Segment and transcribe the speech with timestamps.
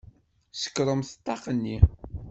[0.61, 1.77] Sekkṛemt ṭṭaq-nni!